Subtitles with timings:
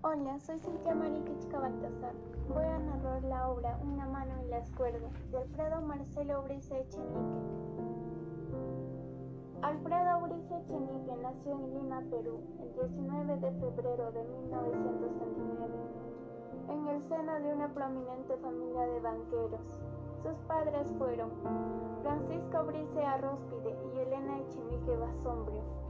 [0.00, 2.14] Hola, soy Cintia Mariquichka Baltasar.
[2.48, 7.18] Voy a narrar la obra Una mano en las cuerdas de Alfredo Marcelo Brice Echenique.
[9.60, 15.74] Alfredo Brice Echenique nació en Lima, Perú, el 19 de febrero de 1939,
[16.68, 19.80] en el seno de una prominente familia de banqueros.
[20.22, 21.32] Sus padres fueron
[22.02, 25.87] Francisco Brice Arróspide y Elena Echenique Basombrio.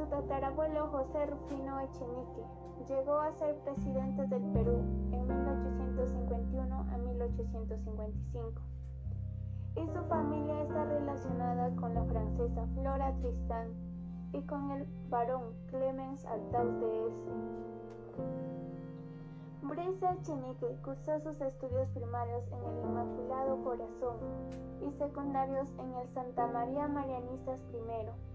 [0.00, 2.42] Su tatarabuelo José Rufino Echenique
[2.88, 4.78] llegó a ser presidente del Perú
[5.12, 8.62] en 1851 a 1855
[9.76, 13.74] y su familia está relacionada con la francesa Flora Tristán
[14.32, 17.30] y con el barón Clemens Altaus de S.
[19.60, 24.16] Brice Echenique cursó sus estudios primarios en el Inmaculado Corazón
[24.80, 28.29] y secundarios en el Santa María Marianistas I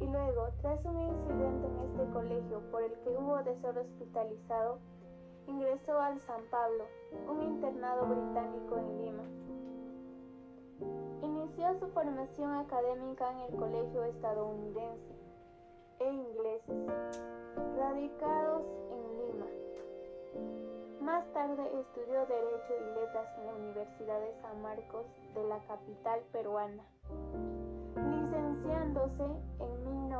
[0.00, 4.78] y luego, tras un incidente en este colegio por el que hubo de ser hospitalizado,
[5.46, 6.84] ingresó al San Pablo,
[7.28, 9.22] un internado británico en Lima.
[11.22, 15.14] Inició su formación académica en el colegio estadounidense
[16.00, 16.92] e ingleses,
[17.76, 19.46] radicados en Lima.
[21.00, 26.20] Más tarde estudió Derecho y Letras en la Universidad de San Marcos de la capital
[26.32, 26.84] peruana
[27.98, 29.47] licenciándose en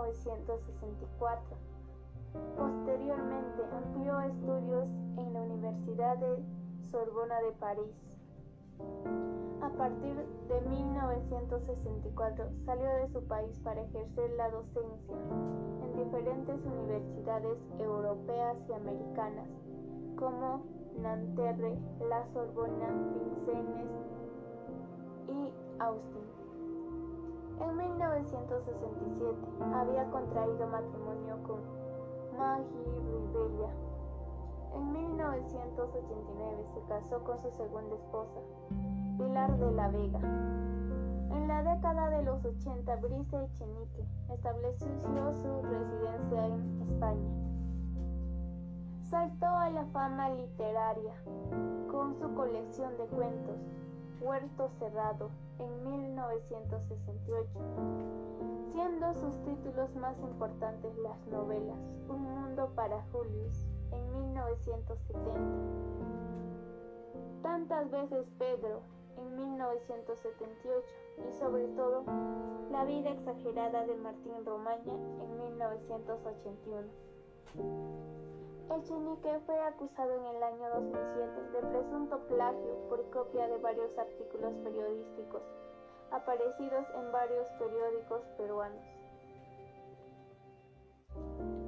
[0.09, 1.57] 1964.
[2.57, 6.43] Posteriormente amplió estudios en la Universidad de
[6.91, 7.95] Sorbona de París.
[9.61, 10.15] A partir
[10.49, 15.17] de 1964 salió de su país para ejercer la docencia
[15.83, 19.49] en diferentes universidades europeas y americanas,
[20.17, 20.65] como
[21.03, 21.79] Nanterre,
[22.09, 23.91] La Sorbona, Vincennes
[25.29, 26.38] y Austin.
[27.61, 29.37] En 1967
[29.75, 31.61] había contraído matrimonio con
[32.39, 33.71] Maggie Ribella.
[34.75, 38.41] En 1989 se casó con su segunda esposa,
[39.19, 40.21] Pilar de la Vega.
[41.31, 47.49] En la década de los 80, Brice Echenique estableció su residencia en España.
[49.03, 51.15] Saltó a la fama literaria
[51.91, 53.57] con su colección de cuentos,
[54.21, 57.49] Huerto Cerrado, en 1968,
[58.73, 65.31] siendo sus títulos más importantes las novelas Un Mundo para Julius en 1970,
[67.43, 68.83] Tantas veces Pedro
[69.17, 70.87] en 1978
[71.29, 72.05] y sobre todo
[72.73, 76.89] La vida exagerada de Martín Romaña en 1981.
[78.71, 84.53] Echenique fue acusado en el año 2007 de presunto plagio por copia de varios artículos
[84.63, 85.43] periodísticos
[86.11, 88.85] aparecidos en varios periódicos peruanos.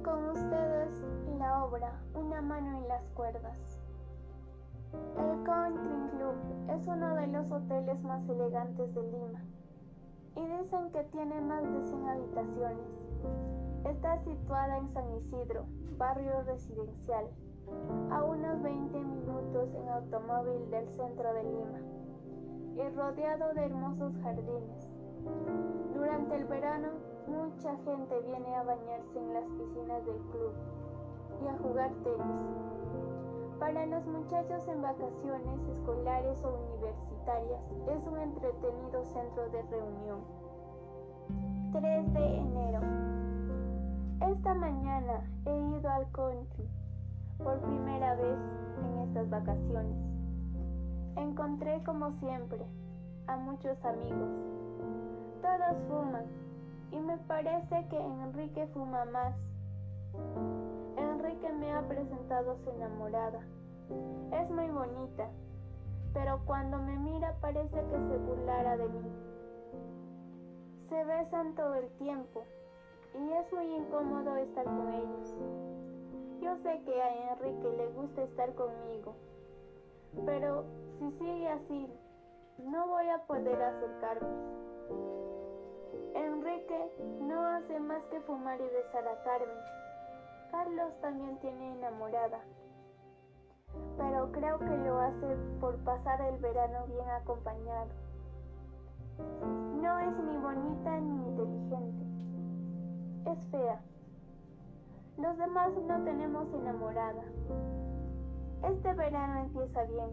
[0.03, 1.01] Con ustedes
[1.37, 3.79] la obra Una mano en las cuerdas.
[5.17, 6.35] El Country Club
[6.69, 9.41] es uno de los hoteles más elegantes de Lima
[10.35, 13.60] y dicen que tiene más de 100 habitaciones.
[13.85, 15.65] Está situada en San Isidro,
[15.97, 17.25] barrio residencial,
[18.11, 21.79] a unos 20 minutos en automóvil del centro de Lima
[22.75, 24.89] y rodeado de hermosos jardines.
[25.95, 26.89] Durante el verano,
[27.27, 30.53] mucha gente viene a bañarse en las piscinas del club
[31.43, 32.71] y a jugar tenis.
[33.59, 40.19] Para los muchachos en vacaciones escolares o universitarias es un entretenido centro de reunión.
[41.73, 43.30] 3 de enero.
[44.21, 46.69] Esta mañana he ido al country
[47.39, 48.37] por primera vez
[48.83, 49.97] en estas vacaciones.
[51.15, 52.59] Encontré como siempre
[53.25, 54.29] a muchos amigos.
[55.41, 56.25] Todos fuman
[56.91, 59.33] y me parece que Enrique fuma más.
[60.97, 63.39] Enrique me ha presentado su enamorada.
[64.33, 65.29] Es muy bonita,
[66.13, 69.11] pero cuando me mira parece que se burlara de mí.
[70.89, 72.43] Se besan todo el tiempo
[73.13, 75.35] y es muy incómodo estar con ellos.
[76.41, 79.15] Yo sé que a Enrique le gusta estar conmigo,
[80.25, 80.65] pero
[80.97, 81.87] si sigue así,
[82.59, 84.27] no voy a poder acercarme.
[86.15, 86.91] Enrique
[87.21, 89.57] no hace más que fumar y besar a Carmen.
[90.51, 92.39] Carlos también tiene enamorada,
[93.97, 97.89] pero creo que lo hace por pasar el verano bien acompañado.
[99.81, 102.10] No es ni bonita ni inteligente
[103.25, 103.81] es fea.
[105.17, 107.23] Los demás no tenemos enamorada.
[108.63, 110.09] Este verano empieza bien.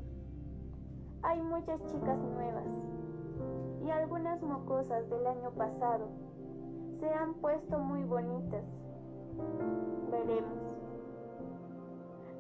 [1.23, 2.65] Hay muchas chicas nuevas
[3.85, 6.09] y algunas mocosas del año pasado
[7.01, 8.65] se han puesto muy bonitas.
[10.11, 10.59] Veremos.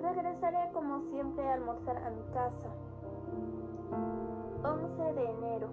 [0.00, 2.68] Regresaré como siempre a almorzar a mi casa.
[4.64, 5.68] 11 de enero.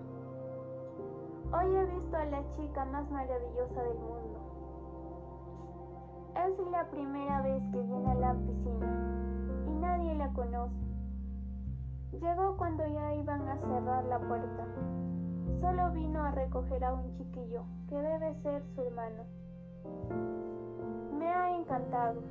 [1.54, 4.45] Hoy he visto a la chica más maravillosa del mundo.
[6.36, 10.76] Es la primera vez que viene a la piscina y nadie la conoce.
[12.12, 14.68] Llegó cuando ya iban a cerrar la puerta.
[15.62, 19.24] Solo vino a recoger a un chiquillo que debe ser su hermano.
[21.18, 22.22] Me ha encantado.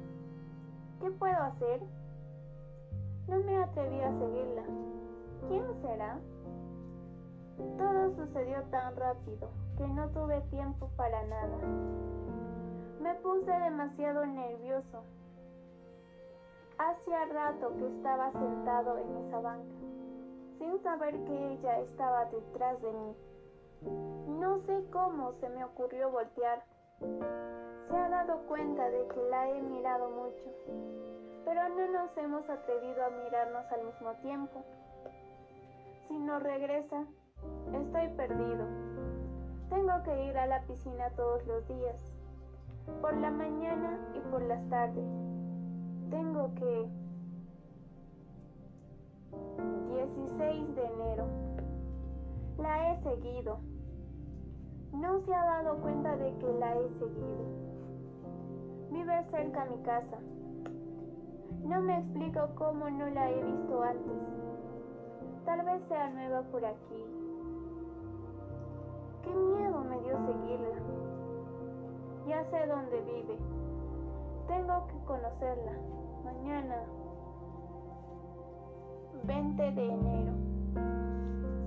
[1.00, 1.82] ¿Qué puedo hacer?
[3.26, 4.62] No me atreví a seguirla.
[5.48, 6.18] ¿Quién será?
[7.78, 9.48] Todo sucedió tan rápido
[9.78, 11.56] que no tuve tiempo para nada.
[13.04, 15.04] Me puse demasiado nervioso.
[16.78, 19.74] Hacía rato que estaba sentado en esa banca,
[20.58, 23.16] sin saber que ella estaba detrás de mí.
[24.40, 26.64] No sé cómo se me ocurrió voltear.
[26.98, 30.44] Se ha dado cuenta de que la he mirado mucho,
[31.44, 34.64] pero no nos hemos atrevido a mirarnos al mismo tiempo.
[36.08, 37.04] Si no regresa,
[37.70, 38.66] estoy perdido.
[39.68, 42.13] Tengo que ir a la piscina todos los días,
[43.00, 45.04] por la mañana y por las tardes.
[46.10, 46.88] Tengo que...
[49.88, 51.26] 16 de enero.
[52.58, 53.58] La he seguido.
[54.92, 57.44] No se ha dado cuenta de que la he seguido.
[58.90, 60.18] Vive cerca a mi casa.
[61.64, 64.12] No me explico cómo no la he visto antes.
[65.44, 67.04] Tal vez sea nueva por aquí.
[69.22, 71.03] Qué miedo me dio seguirla.
[72.26, 73.38] Ya sé dónde vive.
[74.48, 75.72] Tengo que conocerla.
[76.24, 76.76] Mañana.
[79.24, 80.32] 20 de enero.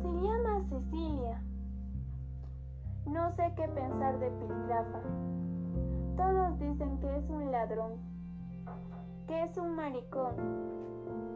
[0.02, 1.42] Se llama Cecilia.
[3.06, 5.02] No sé qué pensar de Piltrafa.
[6.18, 7.94] Todos dicen que es un ladrón,
[9.28, 10.34] que es un maricón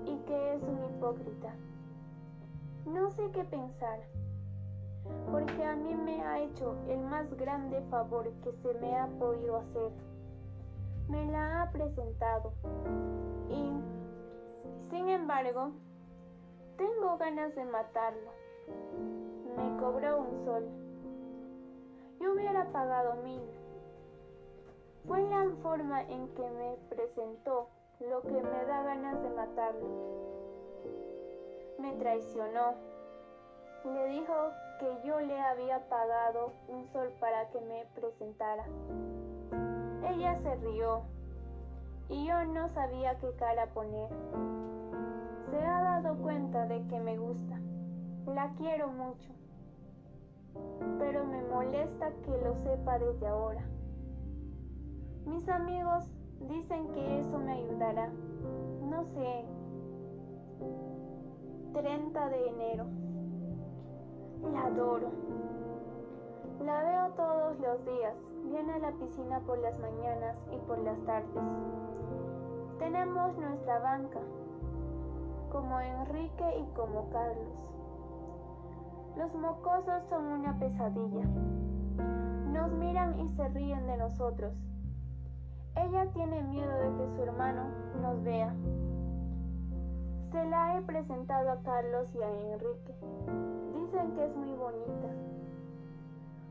[0.05, 1.53] y que es un hipócrita.
[2.85, 3.99] No sé qué pensar,
[5.31, 9.57] porque a mí me ha hecho el más grande favor que se me ha podido
[9.57, 9.91] hacer.
[11.07, 12.53] Me la ha presentado
[13.49, 13.71] y,
[14.89, 15.71] sin embargo,
[16.77, 18.31] tengo ganas de matarlo.
[19.57, 20.67] Me cobró un sol.
[22.19, 23.41] Yo hubiera pagado mil.
[25.07, 27.67] Fue la forma en que me presentó
[27.99, 29.87] lo que me da ganas de matarlo.
[31.79, 32.75] Me traicionó.
[33.83, 34.33] Le dijo
[34.81, 38.65] que yo le había pagado un sol para que me presentara.
[40.09, 41.03] Ella se rió
[42.09, 44.09] y yo no sabía qué cara poner.
[45.49, 47.57] Se ha dado cuenta de que me gusta.
[48.25, 49.31] La quiero mucho
[50.99, 53.63] pero me molesta que lo sepa desde ahora.
[55.25, 56.05] Mis amigos
[56.49, 58.09] dicen que eso me ayudará.
[58.89, 59.45] No sé.
[61.73, 62.85] 30 de enero.
[64.43, 65.11] La adoro.
[66.65, 68.15] La veo todos los días.
[68.45, 71.43] Viene a la piscina por las mañanas y por las tardes.
[72.79, 74.19] Tenemos nuestra banca,
[75.51, 77.71] como Enrique y como Carlos.
[79.15, 81.25] Los mocosos son una pesadilla.
[82.51, 84.53] Nos miran y se ríen de nosotros.
[85.75, 87.63] Ella tiene miedo de que su hermano
[88.01, 88.53] nos vea.
[90.31, 93.60] Se la he presentado a Carlos y a Enrique.
[93.91, 95.09] Dicen que es muy bonita.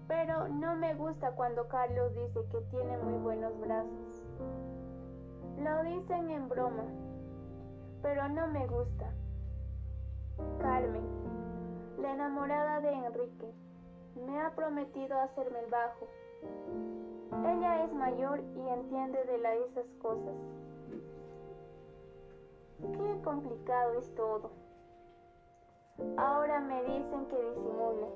[0.09, 4.23] Pero no me gusta cuando Carlos dice que tiene muy buenos brazos.
[5.59, 6.85] Lo dicen en broma,
[8.02, 9.06] pero no me gusta.
[10.61, 11.02] Carmen,
[11.99, 13.54] la enamorada de Enrique
[14.16, 16.09] me ha prometido hacerme el bajo.
[17.47, 20.35] Ella es mayor y entiende de la esas cosas.
[22.82, 24.60] Qué complicado es todo.
[26.16, 28.09] Ahora me dicen que disimule,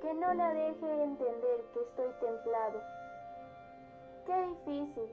[0.00, 2.80] que no la deje entender que estoy templado.
[4.26, 5.10] Qué difícil.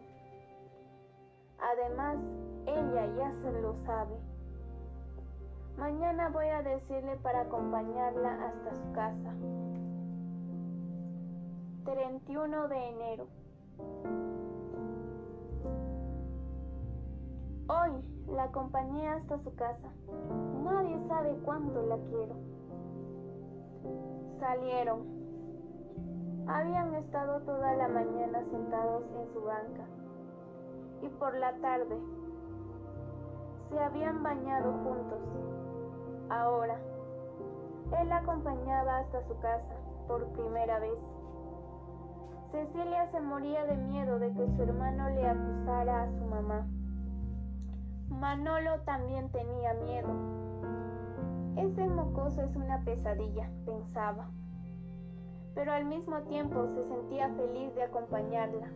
[1.59, 2.17] Además,
[2.65, 4.15] ella ya se lo sabe.
[5.77, 9.33] Mañana voy a decirle para acompañarla hasta su casa.
[11.85, 13.27] 31 de enero.
[17.67, 19.89] Hoy la acompañé hasta su casa.
[20.63, 22.35] Nadie sabe cuánto la quiero.
[24.39, 25.19] Salieron.
[26.47, 29.85] Habían estado toda la mañana sentados en su banca.
[31.01, 31.97] Y por la tarde
[33.69, 35.19] se habían bañado juntos.
[36.29, 36.79] Ahora,
[37.99, 39.75] él la acompañaba hasta su casa
[40.07, 40.97] por primera vez.
[42.51, 46.67] Cecilia se moría de miedo de que su hermano le acusara a su mamá.
[48.09, 50.09] Manolo también tenía miedo.
[51.55, 54.29] Ese mocoso es una pesadilla, pensaba.
[55.53, 58.67] Pero al mismo tiempo se sentía feliz de acompañarla.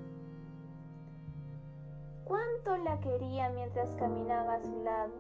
[2.26, 5.14] Cuánto la quería mientras caminaba a su lado.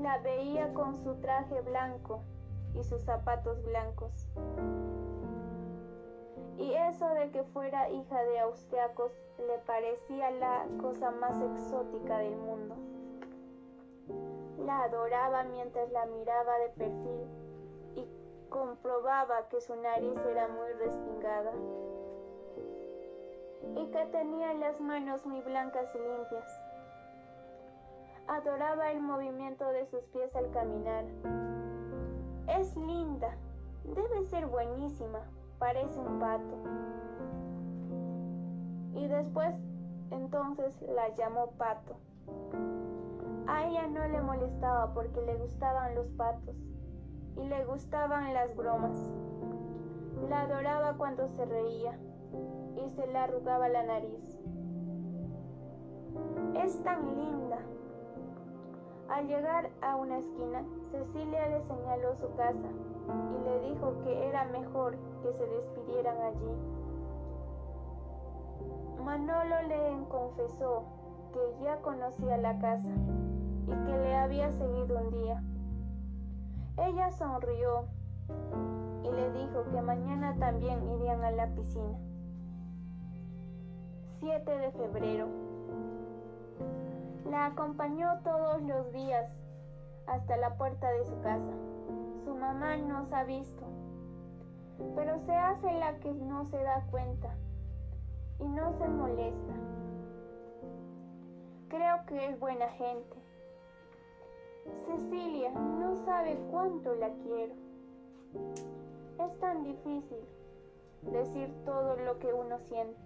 [0.00, 2.22] La veía con su traje blanco
[2.74, 4.26] y sus zapatos blancos.
[6.58, 12.36] Y eso de que fuera hija de austriacos le parecía la cosa más exótica del
[12.36, 12.76] mundo.
[14.58, 17.26] La adoraba mientras la miraba de perfil
[17.96, 18.06] y
[18.48, 21.52] comprobaba que su nariz era muy respingada
[23.76, 26.60] y que tenía las manos muy blancas y limpias.
[28.28, 31.04] Adoraba el movimiento de sus pies al caminar.
[32.48, 33.36] Es linda,
[33.84, 35.20] debe ser buenísima,
[35.62, 36.56] parece un pato.
[38.94, 39.54] Y después
[40.10, 41.94] entonces la llamó pato.
[43.46, 46.56] A ella no le molestaba porque le gustaban los patos
[47.36, 49.08] y le gustaban las bromas.
[50.28, 51.96] La adoraba cuando se reía
[52.84, 54.40] y se le arrugaba la nariz.
[56.56, 57.58] Es tan linda.
[59.08, 62.68] Al llegar a una esquina, Cecilia le señaló su casa
[63.08, 66.82] y le dijo que era mejor que se despidieran allí.
[69.04, 70.84] Manolo le confesó
[71.32, 72.88] que ya conocía la casa
[73.66, 75.42] y que le había seguido un día.
[76.76, 77.86] Ella sonrió
[79.02, 81.98] y le dijo que mañana también irían a la piscina.
[84.20, 85.26] 7 de febrero.
[87.28, 89.28] La acompañó todos los días
[90.06, 91.52] hasta la puerta de su casa.
[92.24, 93.64] Su mamá nos ha visto,
[94.94, 97.34] pero se hace la que no se da cuenta
[98.38, 99.54] y no se molesta.
[101.68, 103.16] Creo que es buena gente.
[104.86, 107.54] Cecilia no sabe cuánto la quiero.
[109.18, 110.24] Es tan difícil
[111.02, 113.00] decir todo lo que uno siente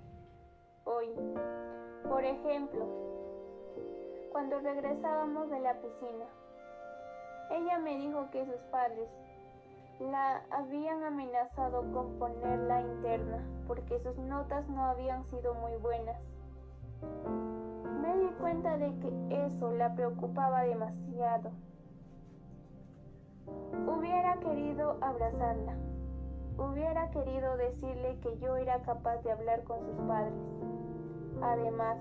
[0.85, 1.09] hoy.
[2.09, 2.87] Por ejemplo,
[4.33, 6.27] cuando regresábamos de la piscina,
[7.51, 9.09] ella me dijo que sus padres
[10.01, 16.17] la habían amenazado con ponerla interna porque sus notas no habían sido muy buenas.
[18.03, 21.51] Me di cuenta de que eso la preocupaba demasiado.
[23.87, 25.77] Hubiera querido abrazarla.
[26.59, 30.33] Hubiera querido decirle que yo era capaz de hablar con sus padres.
[31.43, 31.99] Además,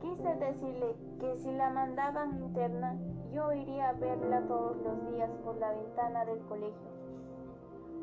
[0.00, 2.96] quise decirle que si la mandaban interna,
[3.32, 6.90] yo iría a verla todos los días por la ventana del colegio.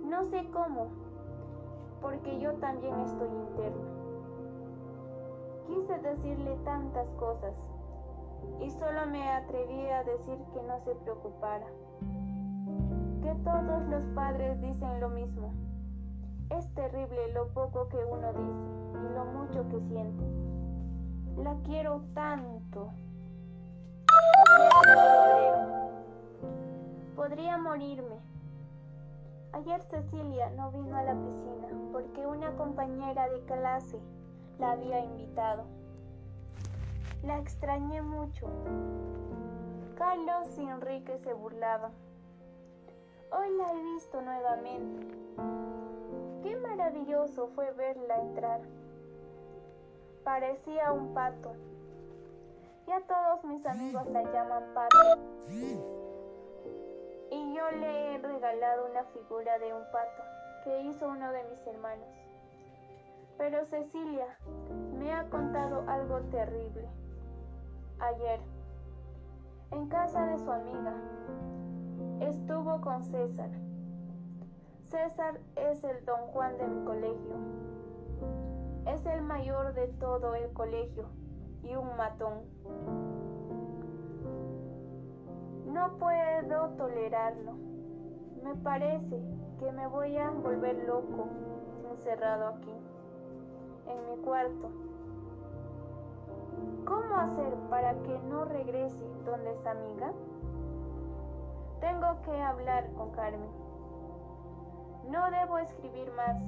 [0.06, 0.88] No sé cómo,
[2.02, 3.84] porque yo también estoy interna.
[5.68, 7.54] Quise decirle tantas cosas
[8.60, 11.68] y solo me atreví a decir que no se preocupara.
[13.22, 15.54] Que todos los padres dicen lo mismo.
[16.50, 20.24] Es terrible lo poco que uno dice y lo mucho que siente.
[21.38, 22.90] La quiero tanto.
[27.16, 28.20] Podría morirme.
[29.54, 34.00] Ayer Cecilia no vino a la piscina porque una compañera de clase
[34.60, 35.66] la había invitado.
[37.24, 38.48] La extrañé mucho.
[39.96, 41.92] Carlos y Enrique se burlaban.
[43.32, 45.08] Hoy la he visto nuevamente.
[46.42, 48.62] Qué maravilloso fue verla entrar.
[50.24, 51.54] Parecía un pato.
[52.90, 54.98] Ya todos mis amigos la llaman pato.
[57.30, 60.24] Y yo le he regalado una figura de un pato
[60.64, 62.08] que hizo uno de mis hermanos.
[63.38, 64.40] Pero Cecilia
[64.98, 66.90] me ha contado algo terrible.
[68.00, 68.40] Ayer,
[69.70, 70.96] en casa de su amiga,
[72.22, 73.52] estuvo con César.
[74.90, 77.36] César es el don Juan de mi colegio.
[78.88, 81.08] Es el mayor de todo el colegio
[81.64, 82.44] y un matón.
[85.66, 87.54] No puedo tolerarlo.
[88.44, 89.22] Me parece
[89.60, 91.28] que me voy a volver loco
[91.92, 92.74] encerrado aquí,
[93.88, 94.70] en mi cuarto.
[96.86, 100.12] ¿Cómo hacer para que no regrese donde es amiga?
[101.82, 103.50] Tengo que hablar con Carmen.
[105.10, 106.42] No debo escribir más.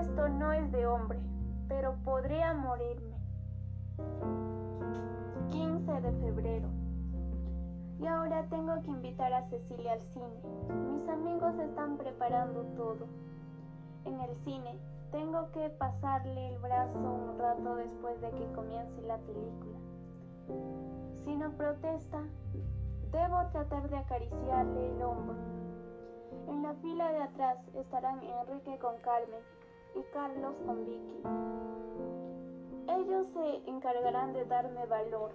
[0.00, 1.18] Esto no es de hombre,
[1.70, 3.16] pero podría morirme.
[5.50, 6.68] 15 de febrero.
[8.00, 10.42] Y ahora tengo que invitar a Cecilia al cine.
[10.90, 13.06] Mis amigos están preparando todo.
[14.04, 14.78] En el cine
[15.12, 19.78] Tengo que pasarle el brazo un rato después de que comience la película.
[21.24, 22.22] Si no protesta,
[23.10, 25.36] debo tratar de acariciarle el hombro.
[26.48, 29.42] En la fila de atrás estarán Enrique con Carmen
[29.94, 31.22] y Carlos con Vicky.
[32.88, 35.30] Ellos se encargarán de darme valor.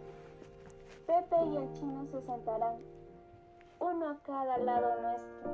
[1.06, 2.78] Pepe y el chino se sentarán,
[3.80, 5.52] uno a cada lado nuestro,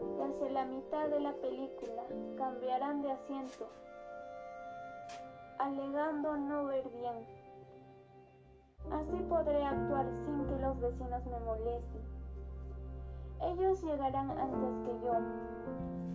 [0.00, 2.02] y hacia la mitad de la película
[2.36, 3.68] cambiarán de asiento,
[5.58, 7.26] alegando no ver bien.
[8.90, 12.02] Así podré actuar sin que los vecinos me molesten.
[13.40, 15.14] Ellos llegarán antes que yo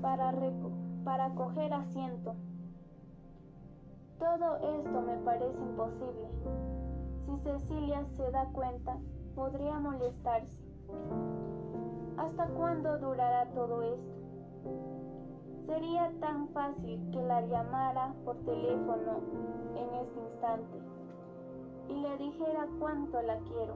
[0.02, 0.32] para,
[1.08, 2.36] para coger asiento.
[4.20, 6.28] Todo esto me parece imposible.
[7.26, 8.98] Si Cecilia se da cuenta,
[9.34, 10.58] podría molestarse.
[12.18, 14.16] ¿Hasta cuándo durará todo esto?
[15.68, 19.22] Sería tan fácil que la llamara por teléfono
[19.78, 20.78] en este instante
[21.88, 23.76] y le dijera cuánto la quiero.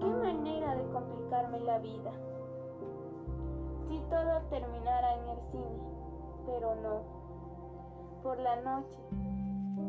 [0.00, 2.27] Qué manera de complicarme la vida.
[3.88, 5.78] Si todo terminara en el cine,
[6.46, 7.18] pero no
[8.22, 8.98] por la noche.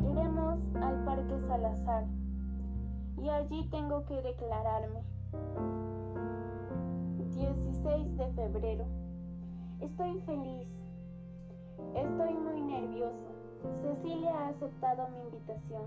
[0.01, 2.05] Iremos al Parque Salazar
[3.17, 5.03] y allí tengo que declararme.
[7.35, 8.85] 16 de febrero.
[9.81, 10.67] Estoy feliz.
[11.95, 13.29] Estoy muy nervioso.
[13.81, 15.83] Cecilia ha aceptado mi invitación.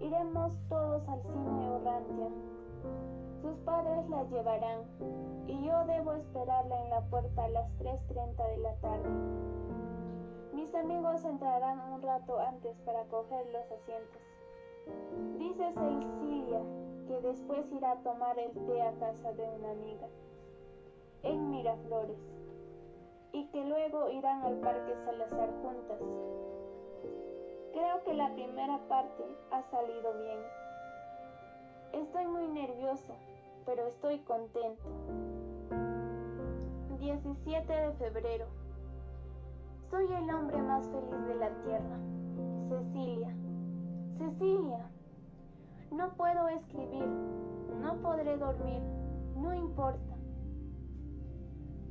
[0.00, 2.28] Iremos todos al cine Orrantia.
[3.46, 4.82] Sus padres la llevarán
[5.46, 9.08] y yo debo esperarla en la puerta a las 3.30 de la tarde.
[10.52, 14.20] Mis amigos entrarán un rato antes para coger los asientos.
[15.38, 16.60] Dice Cecilia
[17.06, 20.08] que después irá a tomar el té a casa de una amiga
[21.22, 22.18] en Miraflores
[23.30, 26.00] y que luego irán al Parque Salazar juntas.
[27.72, 30.40] Creo que la primera parte ha salido bien.
[31.92, 33.14] Estoy muy nervioso,
[33.66, 34.88] pero estoy contento.
[36.98, 38.46] 17 de febrero.
[39.90, 41.98] Soy el hombre más feliz de la tierra.
[42.68, 43.36] Cecilia.
[44.18, 44.90] Cecilia.
[45.90, 47.06] No puedo escribir.
[47.82, 48.80] No podré dormir.
[49.36, 50.16] No importa.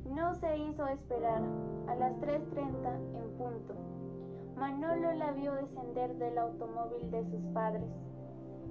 [0.06, 1.42] No se hizo esperar.
[1.88, 3.74] A las 3.30 en punto.
[4.56, 7.84] Manolo la vio descender del automóvil de sus padres,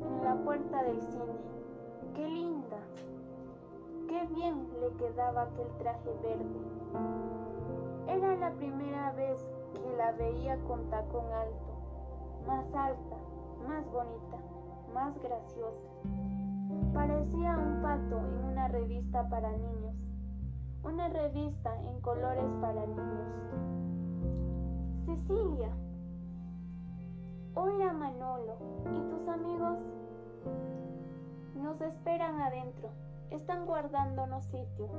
[0.02, 1.65] en la puerta del cine.
[2.16, 2.78] ¡Qué linda!
[4.08, 6.62] ¡Qué bien le quedaba aquel traje verde!
[8.08, 9.38] Era la primera vez
[9.74, 11.74] que la veía con tacón alto,
[12.48, 13.18] más alta,
[13.68, 14.38] más bonita,
[14.94, 15.90] más graciosa.
[16.94, 19.96] Parecía un pato en una revista para niños,
[20.86, 23.26] una revista en colores para niños.
[25.06, 25.70] Cecilia,
[27.56, 29.80] hola Manolo, ¿y tus amigos?
[31.56, 32.90] Nos esperan adentro,
[33.32, 34.90] están guardándonos sitio.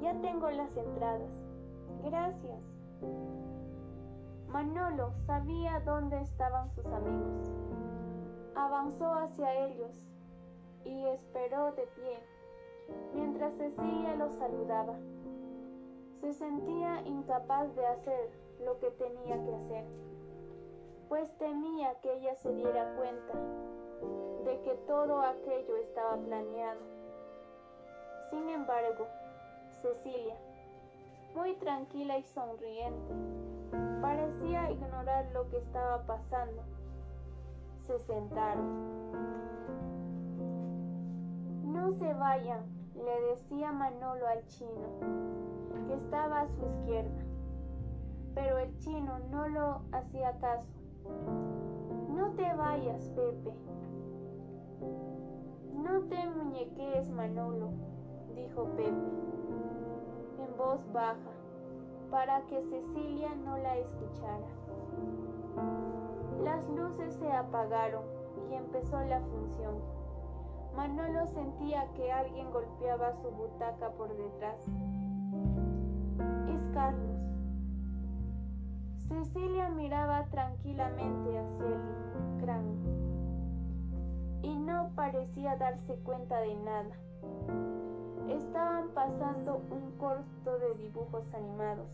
[0.00, 1.30] Ya tengo las entradas.
[2.02, 2.60] Gracias.
[4.48, 7.50] Manolo sabía dónde estaban sus amigos.
[8.54, 9.92] Avanzó hacia ellos
[10.84, 12.18] y esperó de pie
[13.14, 14.94] mientras Cecilia los saludaba.
[16.20, 18.30] Se sentía incapaz de hacer
[18.64, 19.84] lo que tenía que hacer,
[21.08, 23.34] pues temía que ella se diera cuenta
[24.44, 26.80] de que todo aquello estaba planeado.
[28.30, 29.06] Sin embargo,
[29.82, 30.36] Cecilia
[31.34, 33.14] muy tranquila y sonriente.
[34.00, 36.62] Parecía ignorar lo que estaba pasando.
[37.86, 39.02] Se sentaron.
[41.64, 42.60] No se vayan,
[42.94, 44.88] le decía Manolo al chino,
[45.86, 47.24] que estaba a su izquierda.
[48.34, 50.66] Pero el chino no lo hacía caso.
[52.08, 53.71] No te vayas, Pepe.
[55.74, 57.70] No te muñeques, Manolo,
[58.34, 59.22] dijo Pepe
[60.42, 61.32] en voz baja
[62.10, 64.46] para que Cecilia no la escuchara.
[66.44, 68.04] Las luces se apagaron
[68.50, 69.76] y empezó la función.
[70.76, 74.60] Manolo sentía que alguien golpeaba su butaca por detrás.
[76.48, 77.20] Es Carlos.
[79.08, 83.01] Cecilia miraba tranquilamente hacia el cráneo
[84.42, 86.96] y no parecía darse cuenta de nada.
[88.28, 91.88] Estaban pasando un corto de dibujos animados.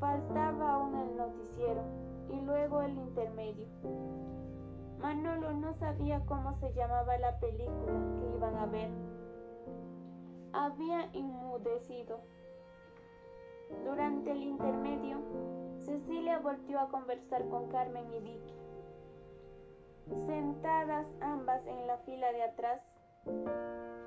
[0.00, 1.82] Faltaba aún el noticiero
[2.30, 3.66] y luego el intermedio.
[5.00, 8.90] Manolo no sabía cómo se llamaba la película que iban a ver.
[10.52, 12.20] Había inmudecido.
[13.84, 15.18] Durante el intermedio
[15.78, 18.57] Cecilia volvió a conversar con Carmen y Vicky.
[20.08, 22.80] Sentadas ambas en la fila de atrás,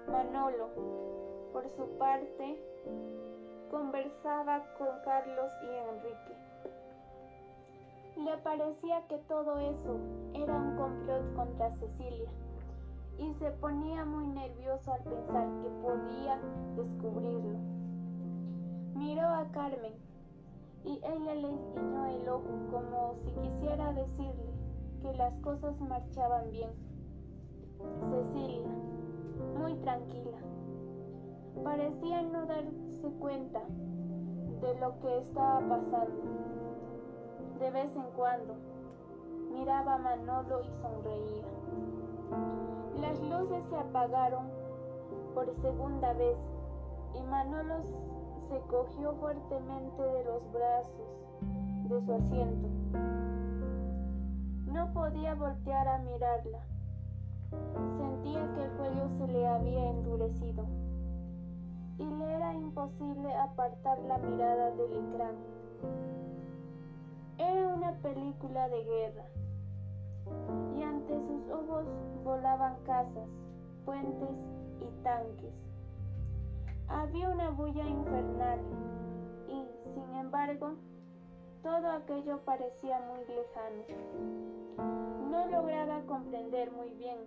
[0.08, 0.70] Manolo,
[1.54, 2.60] por su parte,
[3.70, 6.36] conversaba con Carlos y Enrique.
[8.18, 10.00] Le parecía que todo eso
[10.34, 12.32] era un complot contra Cecilia
[13.20, 16.40] y se ponía muy nervioso al pensar que podía
[16.76, 17.60] descubrirlo.
[18.96, 19.94] Miró a Carmen
[20.84, 24.61] y ella le guiñó el ojo como si quisiera decirle
[25.02, 26.70] que las cosas marchaban bien.
[28.10, 28.70] Cecilia,
[29.58, 30.38] muy tranquila,
[31.64, 33.62] parecía no darse cuenta
[34.62, 36.22] de lo que estaba pasando.
[37.60, 38.56] De vez en cuando
[39.52, 41.46] miraba a Manolo y sonreía.
[43.00, 44.46] Las luces se apagaron
[45.34, 46.38] por segunda vez
[47.16, 47.82] y Manolo
[48.50, 51.22] se cogió fuertemente de los brazos
[51.90, 53.21] de su asiento.
[54.72, 56.60] No podía voltear a mirarla.
[57.98, 60.66] Sentía que el cuello se le había endurecido
[61.98, 65.36] y le era imposible apartar la mirada del ecrán.
[67.38, 69.26] Era una película de guerra
[70.78, 71.86] y ante sus ojos
[72.24, 73.28] volaban casas,
[73.84, 74.38] puentes
[74.80, 75.54] y tanques.
[76.88, 78.60] Había una bulla infernal
[79.50, 80.76] y, sin embargo,
[81.64, 83.84] todo aquello parecía muy lejano.
[85.30, 87.18] No lograba comprender muy bien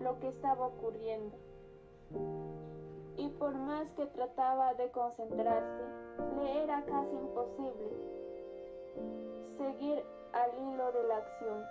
[0.00, 1.36] lo que estaba ocurriendo.
[3.16, 5.84] Y por más que trataba de concentrarse,
[6.36, 7.90] le era casi imposible
[9.56, 11.64] seguir al hilo de la acción.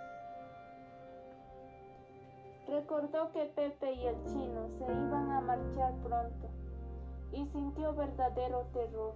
[2.68, 6.48] Recordó que Pepe y el chino se iban a marchar pronto
[7.32, 9.14] y sintió verdadero terror.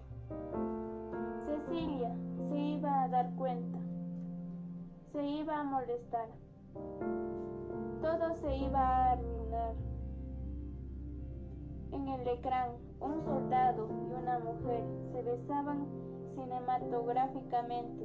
[1.50, 2.14] Cecilia
[2.48, 3.78] se iba a dar cuenta,
[5.12, 6.28] se iba a molestar,
[8.00, 9.74] todo se iba a arruinar.
[11.90, 15.88] En el ecrán, un soldado y una mujer se besaban
[16.36, 18.04] cinematográficamente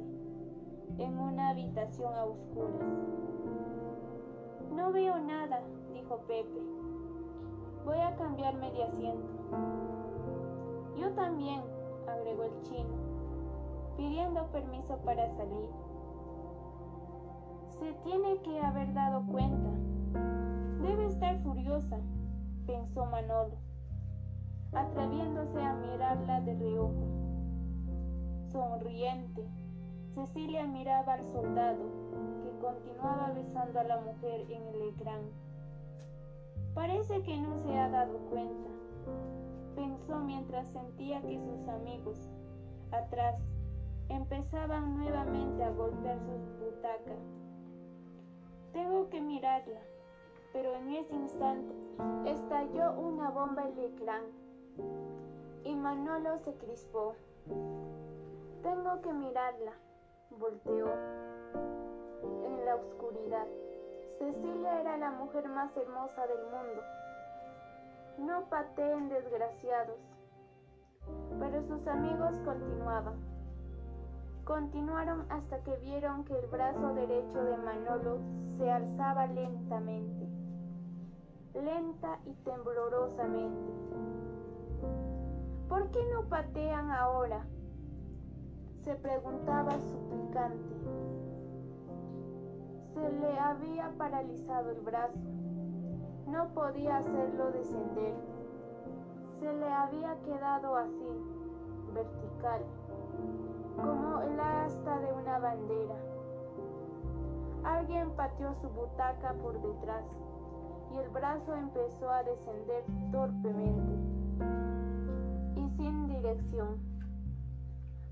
[0.98, 2.82] en una habitación a oscuras.
[4.74, 5.60] No veo nada,
[5.94, 6.60] dijo Pepe.
[7.84, 9.28] Voy a cambiarme de asiento.
[10.96, 11.62] Yo también,
[12.08, 13.05] agregó el chino,
[13.96, 15.70] pidiendo permiso para salir.
[17.78, 19.70] Se tiene que haber dado cuenta.
[20.82, 21.98] Debe estar furiosa,
[22.66, 23.56] pensó Manolo,
[24.72, 27.06] atreviéndose a mirarla de reojo.
[28.52, 29.46] Sonriente,
[30.14, 32.06] Cecilia miraba al soldado
[32.66, 35.22] continuaba besando a la mujer en el ecrán.
[36.74, 38.68] Parece que no se ha dado cuenta,
[39.74, 42.18] pensó mientras sentía que sus amigos,
[42.90, 43.36] atrás,
[44.08, 47.18] empezaban nuevamente a golpear sus butacas.
[48.72, 49.80] Tengo que mirarla,
[50.52, 51.74] pero en ese instante
[52.26, 54.22] estalló una bomba en el ecrán
[55.64, 57.14] y Manolo se crispó.
[58.62, 59.72] Tengo que mirarla,
[60.30, 60.86] volteó
[62.44, 63.46] en la oscuridad.
[64.18, 66.82] Cecilia era la mujer más hermosa del mundo.
[68.18, 69.98] No pateen desgraciados.
[71.38, 73.35] Pero sus amigos continuaban.
[74.46, 78.20] Continuaron hasta que vieron que el brazo derecho de Manolo
[78.56, 80.28] se alzaba lentamente,
[81.52, 83.72] lenta y temblorosamente.
[85.68, 87.44] ¿Por qué no patean ahora?
[88.84, 90.76] se preguntaba suplicante.
[92.94, 95.18] Se le había paralizado el brazo.
[96.28, 98.14] No podía hacerlo descender.
[99.40, 101.08] Se le había quedado así,
[101.92, 102.62] vertical,
[103.76, 105.94] como el asta de una bandera.
[107.64, 110.04] Alguien pateó su butaca por detrás
[110.92, 113.94] y el brazo empezó a descender torpemente
[115.56, 116.78] y sin dirección.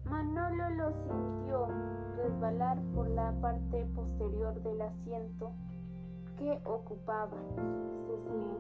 [0.05, 1.69] Manolo lo sintió
[2.17, 5.53] resbalar por la parte posterior del asiento
[6.39, 7.37] que ocupaba
[8.07, 8.59] Cecilia,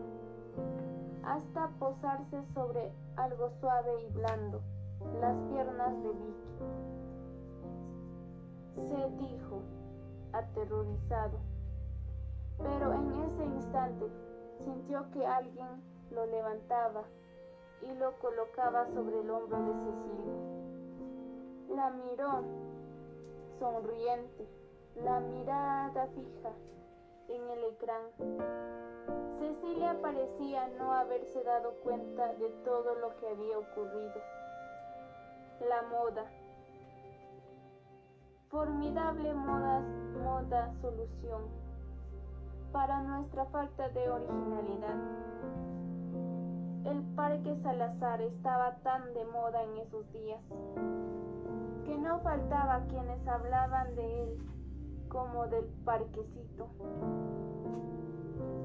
[1.24, 4.62] hasta posarse sobre algo suave y blando,
[5.20, 6.44] las piernas de Vicky.
[8.74, 9.62] Se dijo,
[10.32, 11.38] aterrorizado,
[12.58, 14.06] pero en ese instante
[14.58, 17.04] sintió que alguien lo levantaba
[17.82, 20.34] y lo colocaba sobre el hombro de Cecilia.
[21.76, 22.42] La miró,
[23.58, 24.48] sonriente,
[25.02, 26.52] la mirada fija
[27.28, 28.02] en el ecrán.
[29.38, 34.20] Cecilia parecía no haberse dado cuenta de todo lo que había ocurrido.
[35.60, 36.24] La moda.
[38.50, 39.80] formidable moda,
[40.22, 41.42] moda solución
[42.72, 44.94] para nuestra falta de originalidad.
[46.84, 50.40] El Parque Salazar estaba tan de moda en esos días
[51.84, 54.38] que no faltaba quienes hablaban de él
[55.08, 56.68] como del parquecito.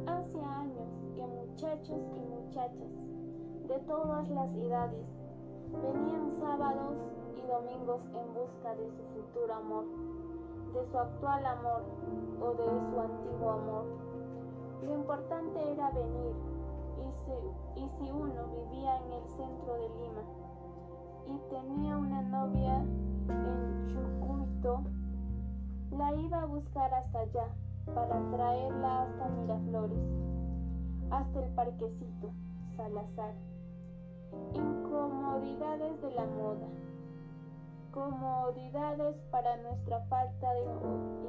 [0.05, 2.91] Hace años que muchachos y muchachas
[3.67, 5.18] de todas las edades
[5.77, 6.95] venían sábados
[7.35, 9.85] y domingos en busca de su futuro amor,
[10.73, 11.83] de su actual amor
[12.41, 13.85] o de su antiguo amor.
[14.83, 16.35] Lo importante era venir
[16.97, 20.23] y si, si uno vivía en el centro de Lima
[21.27, 24.83] y tenía una novia en Chucuito,
[25.91, 27.47] la iba a buscar hasta allá
[27.93, 29.99] para traerla hasta Miraflores,
[31.11, 32.31] hasta el parquecito
[32.75, 33.48] Salazar.
[34.53, 36.67] Incomodidades de la moda.
[37.91, 40.61] Comodidades para nuestra falta de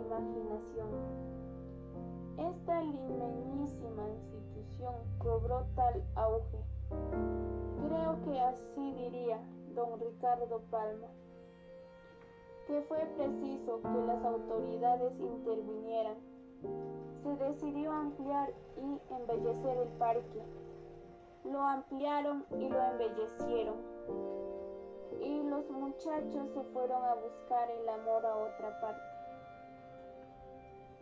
[0.07, 0.89] imaginación.
[2.39, 6.59] Esta limeñísima institución cobró tal auge.
[7.87, 9.41] Creo que así diría
[9.75, 11.09] don Ricardo Palma
[12.71, 16.15] que fue preciso que las autoridades intervinieran.
[17.25, 20.41] Se decidió ampliar y embellecer el parque.
[21.45, 23.77] Lo ampliaron y lo embellecieron.
[25.21, 29.03] Y los muchachos se fueron a buscar el amor a otra parte.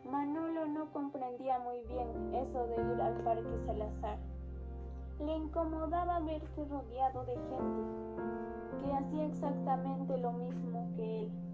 [0.05, 4.19] Manolo no comprendía muy bien eso de ir al parque Salazar.
[5.21, 11.49] Le incomodaba verse rodeado de gente que hacía exactamente lo mismo que él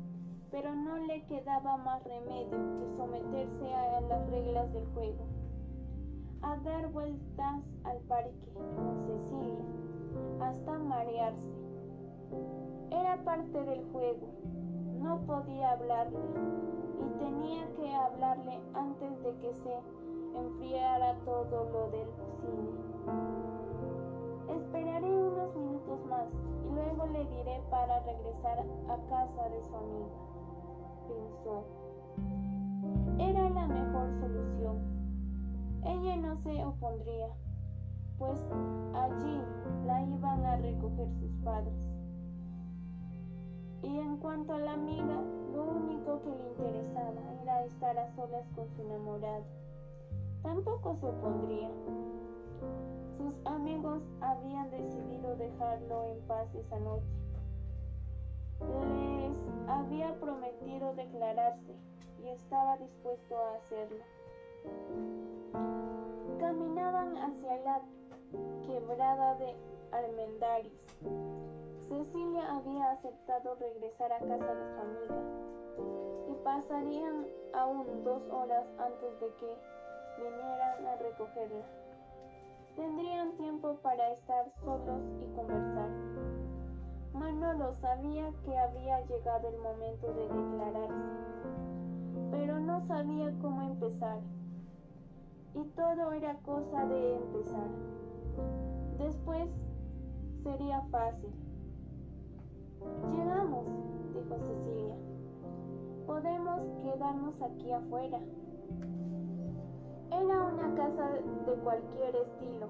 [0.54, 5.26] pero no le quedaba más remedio que someterse a las reglas del juego,
[6.44, 9.64] a dar vueltas al parque con Cecilia,
[10.40, 11.54] hasta marearse.
[12.90, 14.28] Era parte del juego,
[15.00, 16.20] no podía hablarle
[17.00, 19.78] y tenía que hablarle antes de que se
[20.38, 22.08] enfriara todo lo del
[22.40, 22.72] cine.
[24.60, 26.28] Esperaré unos minutos más
[26.62, 30.34] y luego le diré para regresar a casa de su amiga
[31.06, 31.64] pensó.
[33.18, 35.03] Era la mejor solución.
[35.84, 37.28] Ella no se opondría,
[38.18, 38.40] pues
[38.94, 39.40] allí
[39.86, 41.74] la iban a recoger sus padres.
[43.82, 48.46] Y en cuanto a la amiga, lo único que le interesaba era estar a solas
[48.54, 49.44] con su enamorado.
[50.42, 51.70] Tampoco se opondría.
[53.18, 57.24] Sus amigos habían decidido dejarlo en paz esa noche
[58.60, 59.36] les
[59.68, 61.74] había prometido declararse
[62.22, 64.04] y estaba dispuesto a hacerlo.
[66.38, 67.80] Caminaban hacia la
[68.66, 69.54] quebrada de
[69.92, 70.72] Almendaris.
[71.88, 75.22] Cecilia había aceptado regresar a casa de su amiga
[76.30, 79.56] y pasarían aún dos horas antes de que
[80.18, 81.64] vinieran a recogerla.
[82.76, 85.90] Tendrían tiempo para estar solos y conversar.
[87.12, 90.94] Manolo sabía que había llegado el momento de declararse,
[92.32, 94.18] pero no sabía cómo empezar.
[95.54, 97.68] Y todo era cosa de empezar.
[98.98, 99.48] Después
[100.42, 101.32] sería fácil.
[103.12, 103.64] Llegamos,
[104.12, 104.96] dijo Cecilia.
[106.06, 108.20] Podemos quedarnos aquí afuera.
[110.10, 112.68] Era una casa de cualquier estilo,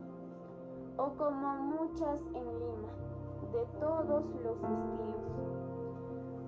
[0.98, 3.04] o como muchas en Lima
[3.52, 5.24] de todos los estilos.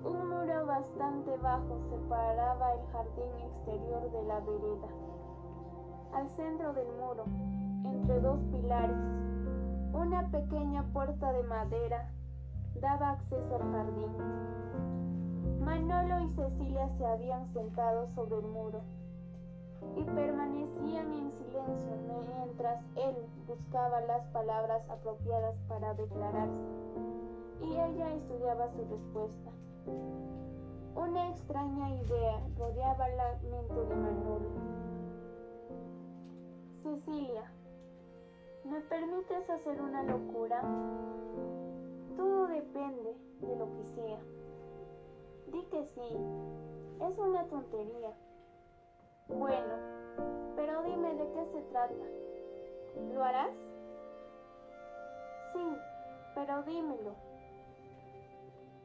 [0.03, 5.06] Un muro bastante bajo separaba el jardín exterior de la vereda.
[6.17, 7.25] Al centro del muro,
[7.85, 8.97] entre dos pilares,
[9.93, 12.09] una pequeña puerta de madera
[12.81, 14.17] daba acceso al jardín.
[15.59, 18.81] Manolo y Cecilia se habían sentado sobre el muro
[19.95, 21.93] y permanecían en silencio
[22.35, 26.63] mientras él buscaba las palabras apropiadas para declararse
[27.61, 29.51] y ella estudiaba su respuesta.
[30.95, 34.76] Una extraña idea rodeaba la mente de Manolo.
[36.87, 37.51] Cecilia,
[38.63, 40.61] ¿me permites hacer una locura?
[42.15, 44.19] Todo depende de lo que sea.
[45.47, 46.17] Di que sí,
[47.01, 48.15] es una tontería
[49.27, 49.75] bueno,
[50.55, 51.93] pero dime de qué se trata.
[53.13, 53.51] ¿Lo harás?
[55.51, 55.77] Sí,
[56.35, 57.15] pero dímelo.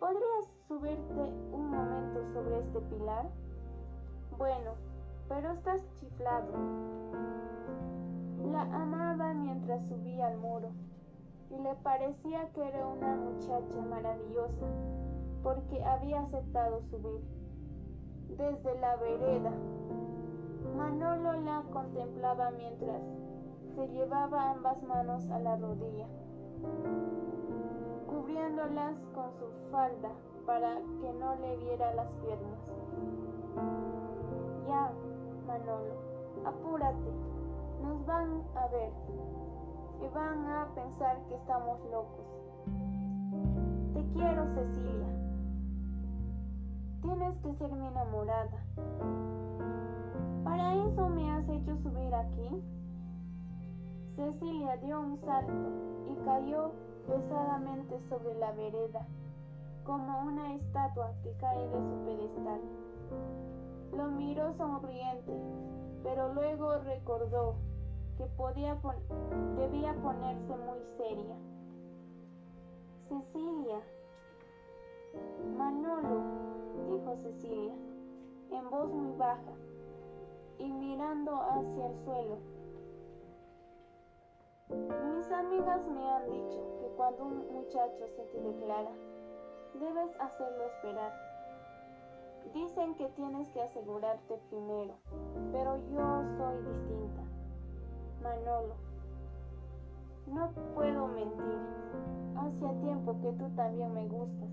[0.00, 1.20] ¿Podrías subirte
[1.52, 3.26] un momento sobre este pilar?
[4.36, 4.72] Bueno,
[5.28, 6.52] pero estás chiflado.
[8.50, 10.70] La amaba mientras subía al muro
[11.50, 14.66] y le parecía que era una muchacha maravillosa
[15.42, 17.22] porque había aceptado subir.
[18.36, 19.52] desde la vereda.
[20.76, 23.02] Manolo la contemplaba mientras
[23.74, 26.06] se llevaba ambas manos a la rodilla,
[28.08, 30.10] cubriéndolas con su falda
[30.46, 32.60] para que no le viera las piernas.
[34.66, 34.92] Ya,
[35.46, 35.94] Manolo,
[36.44, 37.12] apúrate,
[37.82, 38.92] nos van a ver
[40.00, 42.26] y van a pensar que estamos locos.
[43.94, 45.08] Te quiero, Cecilia.
[47.02, 48.64] Tienes que ser mi enamorada.
[50.44, 52.62] ¿Para eso me has hecho subir aquí?
[54.16, 55.52] Cecilia dio un salto
[56.08, 56.72] y cayó
[57.06, 59.06] pesadamente sobre la vereda,
[59.84, 62.60] como una estatua que cae de su pedestal.
[63.96, 65.32] Lo miró sonriente,
[66.02, 67.56] pero luego recordó
[68.22, 68.78] que podía
[69.56, 71.36] debía ponerse muy seria.
[73.08, 73.80] Cecilia.
[75.56, 76.22] Manolo,
[76.88, 77.74] dijo Cecilia,
[78.52, 79.52] en voz muy baja
[80.58, 82.38] y mirando hacia el suelo.
[84.68, 88.92] Mis amigas me han dicho que cuando un muchacho se te declara,
[89.74, 91.12] debes hacerlo esperar.
[92.54, 94.94] Dicen que tienes que asegurarte primero,
[95.50, 97.21] pero yo soy distinta.
[98.22, 98.74] Manolo,
[100.26, 101.58] no puedo mentir.
[102.36, 104.50] Hace tiempo que tú también me gustas.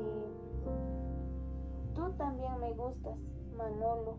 [1.95, 3.17] tú también me gustas,
[3.57, 4.17] Manolo.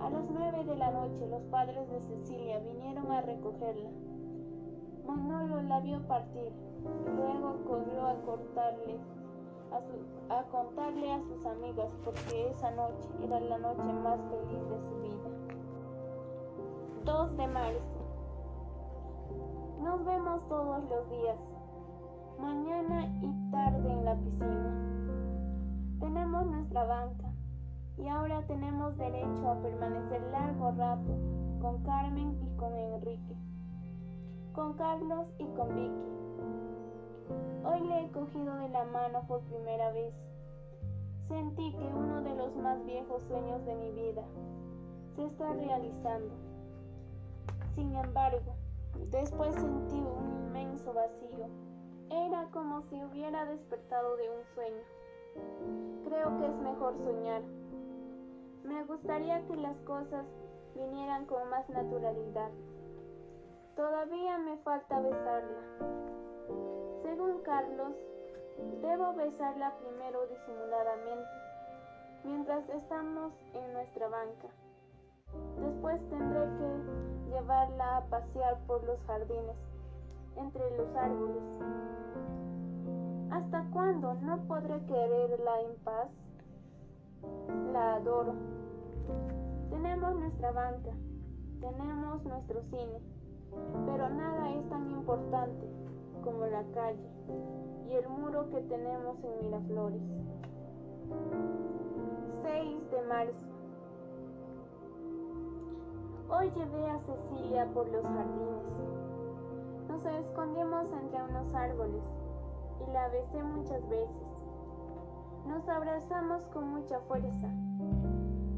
[0.00, 3.90] A las nueve de la noche los padres de Cecilia vinieron a recogerla.
[5.06, 6.52] Manolo la vio partir
[7.16, 8.98] luego corrió a cortarle
[9.72, 14.94] a, contarle a sus amigas porque esa noche era la noche más feliz de su
[15.02, 15.30] vida.
[17.04, 17.98] 2 de marzo.
[19.82, 21.38] Nos vemos todos los días,
[22.38, 24.88] mañana y tarde en la piscina.
[26.00, 27.32] Tenemos nuestra banca
[27.96, 31.12] y ahora tenemos derecho a permanecer largo rato
[31.60, 33.36] con Carmen y con Enrique,
[34.52, 36.17] con Carlos y con Vicky.
[37.64, 40.14] Hoy le he cogido de la mano por primera vez.
[41.28, 44.22] Sentí que uno de los más viejos sueños de mi vida
[45.14, 46.34] se está realizando.
[47.74, 48.54] Sin embargo,
[49.10, 51.48] después sentí un inmenso vacío.
[52.10, 54.82] Era como si hubiera despertado de un sueño.
[56.04, 57.42] Creo que es mejor soñar.
[58.64, 60.24] Me gustaría que las cosas
[60.74, 62.50] vinieran con más naturalidad.
[63.76, 66.27] Todavía me falta besarla.
[67.08, 67.94] Según Carlos,
[68.82, 71.30] debo besarla primero disimuladamente,
[72.22, 74.48] mientras estamos en nuestra banca.
[75.58, 79.56] Después tendré que llevarla a pasear por los jardines,
[80.36, 81.42] entre los árboles.
[83.30, 86.08] ¿Hasta cuándo no podré quererla en paz?
[87.72, 88.34] La adoro.
[89.70, 90.90] Tenemos nuestra banca,
[91.58, 93.00] tenemos nuestro cine,
[93.86, 95.87] pero nada es tan importante
[96.22, 97.08] como la calle
[97.88, 100.02] y el muro que tenemos en Miraflores.
[102.42, 103.46] 6 de marzo.
[106.30, 108.62] Hoy llevé a Cecilia por los jardines.
[109.88, 112.02] Nos escondimos entre unos árboles
[112.86, 114.28] y la besé muchas veces.
[115.46, 117.48] Nos abrazamos con mucha fuerza.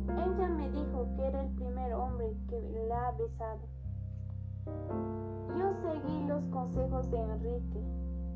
[0.09, 3.61] Ella me dijo que era el primer hombre que la ha besado.
[5.57, 7.83] Yo seguí los consejos de Enrique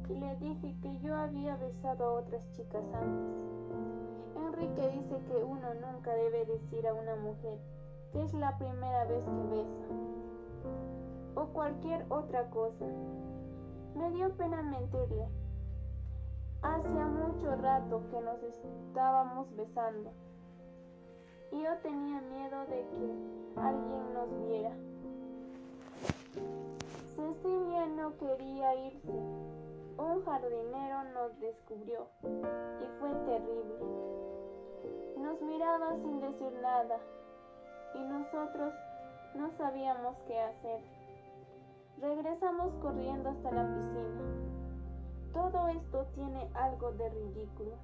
[0.08, 3.34] y le dije que yo había besado a otras chicas antes.
[4.36, 7.58] Enrique dice que uno nunca debe decir a una mujer
[8.12, 9.94] que es la primera vez que besa
[11.36, 12.84] o cualquier otra cosa.
[13.94, 15.28] Me dio pena mentirle.
[16.62, 20.12] Hacía mucho rato que nos estábamos besando
[21.52, 24.72] y yo tenía miedo de que alguien nos viera.
[27.24, 29.12] Cecilia no quería irse.
[29.96, 33.78] Un jardinero nos descubrió y fue terrible.
[35.16, 36.98] Nos miraba sin decir nada
[37.94, 38.74] y nosotros
[39.36, 40.80] no sabíamos qué hacer.
[41.98, 44.20] Regresamos corriendo hasta la piscina.
[45.32, 47.76] Todo esto tiene algo de ridículo.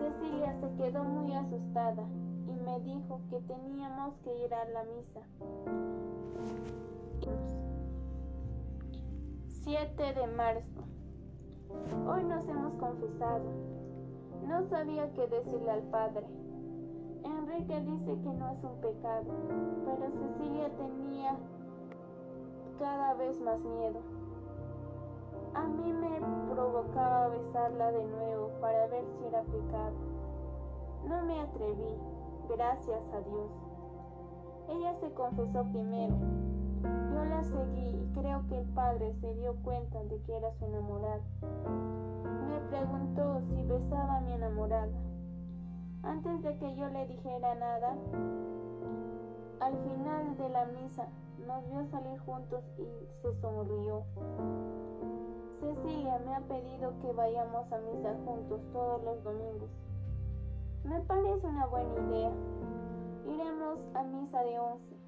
[0.00, 2.02] Cecilia se quedó muy asustada
[2.48, 5.20] y me dijo que teníamos que ir a la misa.
[9.62, 10.80] 7 de marzo.
[12.08, 13.44] Hoy nos hemos confesado.
[14.46, 16.26] No sabía qué decirle al padre.
[17.24, 19.26] Enrique dice que no es un pecado,
[19.84, 21.36] pero Cecilia tenía
[22.78, 24.00] cada vez más miedo.
[25.54, 29.94] A mí me provocaba besarla de nuevo para ver si era pecado.
[31.06, 31.98] No me atreví,
[32.48, 33.50] gracias a Dios.
[34.70, 36.16] Ella se confesó primero.
[36.82, 40.64] Yo la seguí y creo que el padre se dio cuenta de que era su
[40.64, 41.20] enamorada.
[42.48, 44.92] Me preguntó si besaba a mi enamorada.
[46.02, 47.94] Antes de que yo le dijera nada,
[49.60, 51.08] al final de la misa
[51.46, 52.84] nos vio salir juntos y
[53.22, 54.04] se sonrió.
[55.60, 59.68] Cecilia me ha pedido que vayamos a misa juntos todos los domingos.
[60.84, 62.32] Me parece una buena idea.
[63.26, 64.99] Iremos a misa de once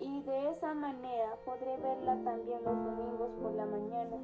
[0.00, 4.16] y de esa manera podré verla también los domingos por la mañana.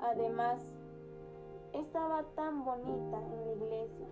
[0.00, 0.64] Además,
[1.72, 4.06] estaba tan bonita en la iglesia.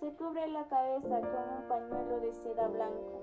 [0.00, 3.20] Se cubre la cabeza con un pañuelo de seda blanco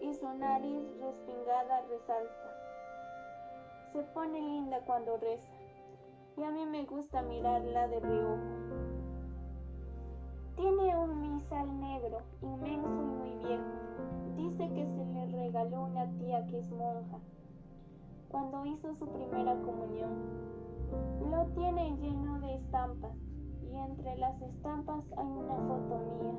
[0.00, 2.50] y su nariz respingada resalta.
[3.92, 5.52] Se pone linda cuando reza
[6.36, 8.60] y a mí me gusta mirarla de reojo.
[10.56, 13.64] Tiene un misal negro, inmenso y muy viejo.
[14.36, 15.09] Dice que se
[15.40, 17.18] regaló una tía que es monja
[18.28, 20.10] cuando hizo su primera comunión.
[21.30, 23.16] Lo tiene lleno de estampas
[23.62, 26.34] y entre las estampas hay una foto mía.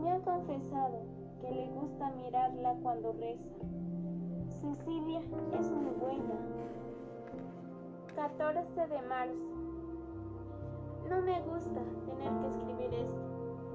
[0.00, 1.02] Me ha confesado
[1.40, 3.44] que le gusta mirarla cuando reza.
[4.60, 6.34] Cecilia es muy buena.
[8.16, 9.34] 14 de marzo.
[11.08, 13.20] No me gusta tener que escribir esto,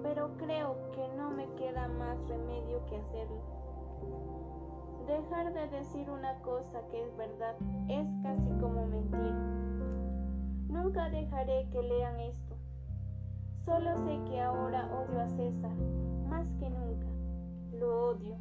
[0.03, 3.52] pero creo que no me queda más remedio que hacerlo.
[5.07, 7.55] Dejar de decir una cosa que es verdad
[7.89, 9.33] es casi como mentir.
[10.69, 12.55] Nunca dejaré que lean esto.
[13.65, 15.75] Solo sé que ahora odio a César,
[16.29, 17.07] más que nunca.
[17.73, 18.37] Lo odio.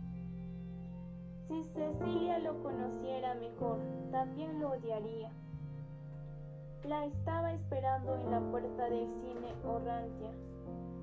[1.49, 3.79] Si Cecilia lo conociera mejor,
[4.13, 5.33] también lo odiaría.
[6.85, 10.31] La estaba esperando en la puerta del cine Orrantia,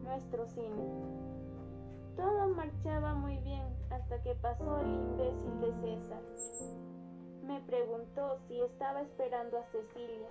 [0.04, 1.39] nuestro cine.
[2.20, 6.22] Todo marchaba muy bien hasta que pasó el imbécil de César.
[7.44, 10.28] Me preguntó si estaba esperando a Cecilia.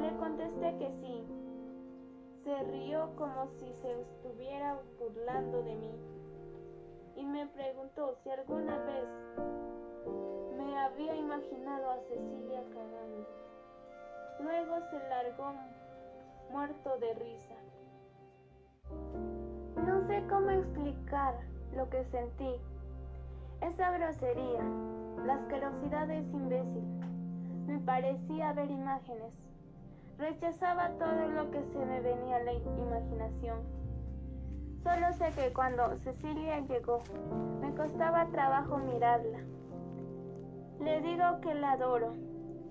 [0.00, 1.22] Le contesté que sí.
[2.44, 5.92] Se rió como si se estuviera burlando de mí
[7.16, 9.06] y me preguntó si alguna vez
[10.56, 13.28] me había imaginado a Cecilia cagando.
[14.40, 15.52] Luego se largó
[16.50, 17.56] muerto de risa.
[20.08, 21.34] Sé cómo explicar
[21.76, 22.54] lo que sentí.
[23.60, 24.64] Esa grosería,
[25.26, 26.82] la asquerosidad ese imbécil.
[27.66, 29.34] Me parecía ver imágenes.
[30.16, 33.58] Rechazaba todo lo que se me venía a la imaginación.
[34.82, 37.02] Solo sé que cuando Cecilia llegó,
[37.60, 39.40] me costaba trabajo mirarla.
[40.80, 42.14] Le digo que la adoro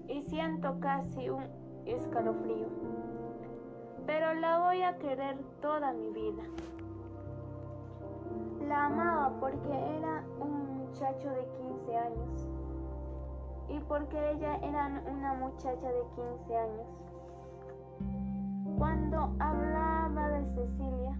[0.07, 1.43] y siento casi un
[1.85, 2.67] escalofrío.
[4.07, 6.43] Pero la voy a querer toda mi vida.
[8.67, 11.47] La amaba porque era un muchacho de
[11.85, 12.47] 15 años
[13.69, 16.87] y porque ella era una muchacha de 15 años.
[18.77, 21.17] Cuando hablaba de Cecilia,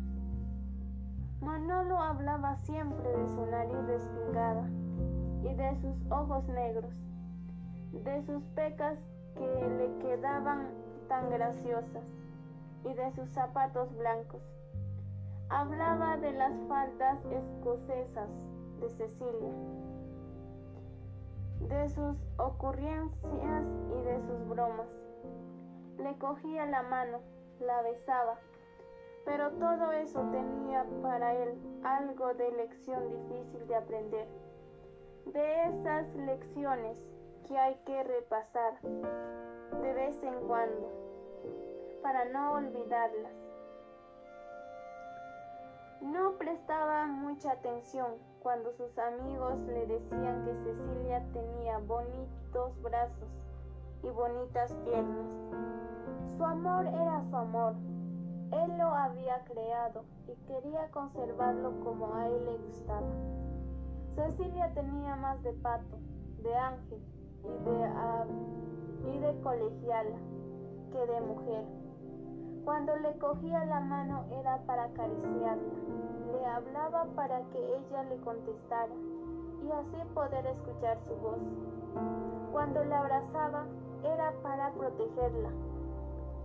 [1.40, 4.68] Manolo hablaba siempre de su nariz respingada
[5.44, 6.94] y de sus ojos negros,
[7.94, 8.98] de sus pecas
[9.36, 10.68] que le quedaban
[11.08, 12.04] tan graciosas
[12.84, 14.57] y de sus zapatos blancos.
[15.50, 18.30] Hablaba de las faldas escocesas
[18.82, 19.54] de Cecilia,
[21.62, 23.64] de sus ocurrencias
[23.98, 24.88] y de sus bromas.
[26.00, 27.20] Le cogía la mano,
[27.62, 28.38] la besaba,
[29.24, 34.28] pero todo eso tenía para él algo de lección difícil de aprender.
[35.28, 37.02] De esas lecciones
[37.48, 40.92] que hay que repasar de vez en cuando
[42.02, 43.47] para no olvidarlas.
[46.02, 48.08] No prestaba mucha atención
[48.42, 53.30] cuando sus amigos le decían que Cecilia tenía bonitos brazos
[54.04, 55.28] y bonitas piernas.
[56.38, 57.74] Su amor era su amor.
[58.52, 63.08] Él lo había creado y quería conservarlo como a él le gustaba.
[64.16, 65.98] Cecilia tenía más de pato,
[66.44, 67.02] de ángel
[67.44, 70.18] y de, de colegiala
[70.92, 71.87] que de mujer.
[72.68, 75.74] Cuando le cogía la mano era para acariciarla,
[76.34, 78.94] le hablaba para que ella le contestara
[79.64, 81.40] y así poder escuchar su voz.
[82.52, 83.64] Cuando la abrazaba
[84.04, 85.50] era para protegerla.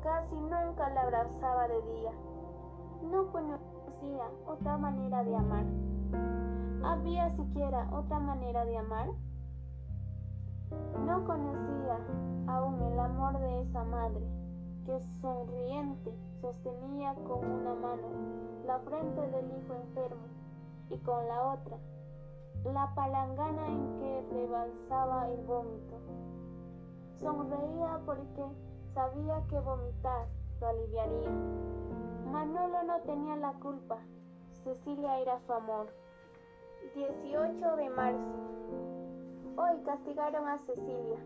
[0.04, 2.12] Casi nunca la abrazaba de día.
[3.10, 5.64] No conocía otra manera de amar.
[6.84, 9.08] ¿Había siquiera otra manera de amar?
[11.04, 11.98] No conocía
[12.46, 14.41] aún el amor de esa madre,
[14.84, 18.08] que sonriente sostenía con una mano
[18.66, 20.26] la frente del hijo enfermo
[20.90, 21.78] y con la otra
[22.64, 25.98] la palangana en que rebalsaba el vómito.
[27.20, 28.44] Sonreía porque
[28.94, 30.26] sabía que vomitar
[30.60, 31.30] lo aliviaría.
[32.30, 33.98] Manolo no tenía la culpa,
[34.62, 35.86] Cecilia era su amor.
[36.94, 38.38] 18 de marzo.
[39.56, 41.18] Hoy castigaron a Cecilia,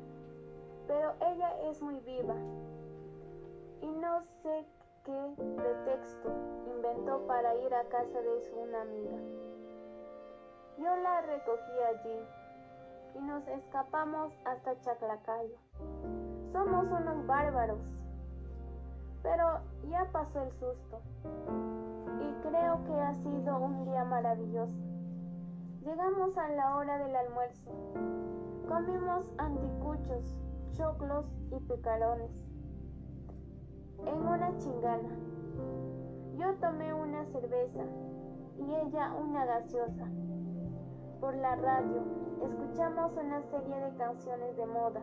[0.86, 2.34] pero ella es muy viva
[3.81, 4.66] y no sé
[5.05, 6.29] qué pretexto
[6.74, 9.18] inventó para ir a casa de su amiga.
[10.79, 12.20] Yo la recogí allí
[13.14, 15.57] y nos escapamos hasta Chaclacayo.
[16.53, 17.81] Somos unos bárbaros,
[19.22, 21.01] pero ya pasó el susto
[22.20, 24.72] y creo que ha sido un día maravilloso.
[25.83, 27.70] Llegamos a la hora del almuerzo.
[28.68, 30.37] Comimos anticuchos,
[30.72, 32.31] choclos y picarones
[34.05, 35.09] en una chingana.
[36.36, 37.84] Yo tomé una cerveza
[38.59, 40.07] y ella una gaseosa.
[41.20, 42.03] Por la radio
[42.42, 45.01] escuchamos una serie de canciones de moda.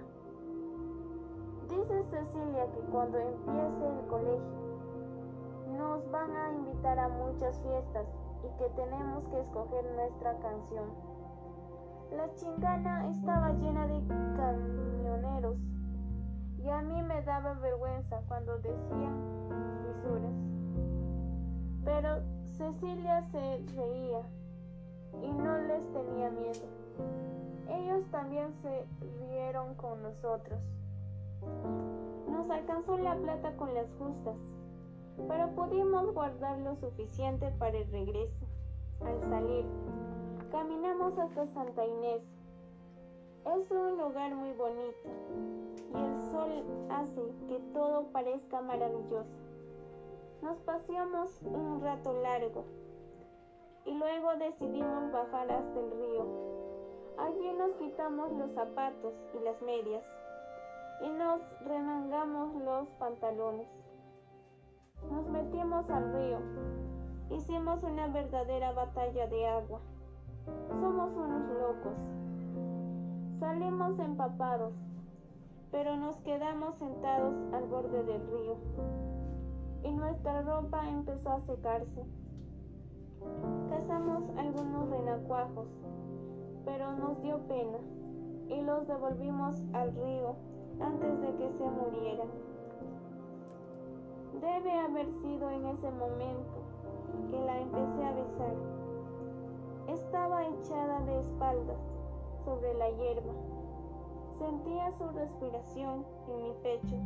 [1.70, 4.64] Dice Cecilia que cuando empiece el colegio
[5.78, 8.06] nos van a invitar a muchas fiestas
[8.44, 10.86] y que tenemos que escoger nuestra canción.
[12.16, 15.58] La chingana estaba llena de camioneros
[16.64, 19.34] y a mí me daba vergüenza cuando decían
[19.84, 20.34] lisuras.
[21.84, 22.22] Pero
[22.58, 24.22] Cecilia se reía
[25.22, 26.68] y no les tenía miedo.
[27.68, 28.86] Ellos también se
[29.20, 30.60] rieron con nosotros.
[32.30, 34.36] Nos alcanzó la plata con las justas,
[35.28, 38.46] pero pudimos guardar lo suficiente para el regreso.
[39.02, 39.66] Al salir,
[40.50, 42.22] caminamos hasta Santa Inés.
[43.46, 45.10] Es un lugar muy bonito
[45.94, 49.36] y el sol hace que todo parezca maravilloso.
[50.42, 52.64] Nos paseamos un rato largo
[53.86, 56.26] y luego decidimos bajar hasta el río.
[57.18, 60.04] Allí nos quitamos los zapatos y las medias
[61.02, 63.68] y nos remangamos los pantalones.
[65.12, 66.40] Nos metimos al río.
[67.30, 69.82] Hicimos una verdadera batalla de agua.
[70.70, 71.94] Somos unos locos.
[73.44, 74.74] Salimos empapados,
[75.70, 78.56] pero nos quedamos sentados al borde del río
[79.84, 82.06] y nuestra ropa empezó a secarse.
[83.70, 85.68] Cazamos algunos renacuajos,
[86.64, 87.80] pero nos dio pena
[88.48, 90.38] y los devolvimos al río
[90.80, 92.30] antes de que se murieran.
[94.40, 96.64] Debe haber sido en ese momento
[97.30, 98.56] que la empecé a besar.
[99.90, 101.93] Estaba echada de espaldas
[102.46, 103.34] sobre la hierba.
[104.38, 106.98] Sentía su respiración en mi pecho.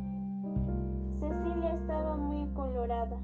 [1.20, 3.18] Cecilia estaba muy colorada.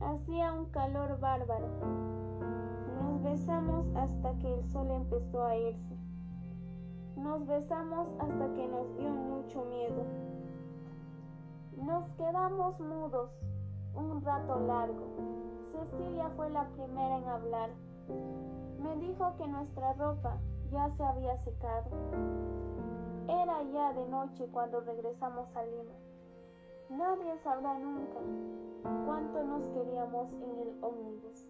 [0.00, 1.68] Hacía un calor bárbaro.
[3.00, 5.96] Nos besamos hasta que el sol empezó a irse.
[7.16, 10.04] Nos besamos hasta que nos dio mucho miedo.
[11.76, 13.30] Nos quedamos mudos
[13.94, 15.06] un rato largo.
[15.72, 17.70] Cecilia fue la primera en hablar.
[18.82, 20.38] Me dijo que nuestra ropa
[20.70, 21.90] ya se había secado.
[23.28, 25.94] Era ya de noche cuando regresamos a Lima.
[26.90, 28.18] Nadie sabrá nunca
[29.04, 31.46] cuánto nos queríamos en el ómnibus.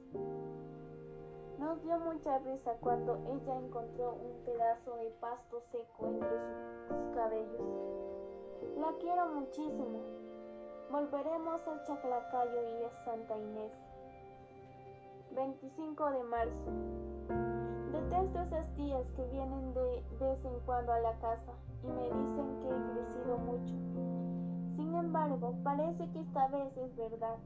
[1.58, 6.38] Nos dio mucha risa cuando ella encontró un pedazo de pasto seco entre
[6.88, 7.88] sus cabellos.
[8.78, 10.00] La quiero muchísimo.
[10.90, 13.72] Volveremos a Chaclacayo y a Santa Inés.
[15.34, 17.17] 25 de marzo.
[17.98, 22.60] Detesto esas tías que vienen de vez en cuando a la casa y me dicen
[22.60, 23.74] que he crecido mucho.
[24.76, 27.36] Sin embargo, parece que esta vez es verdad.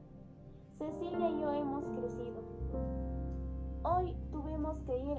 [0.77, 2.39] Cecilia y yo hemos crecido.
[3.83, 5.17] Hoy tuvimos que ir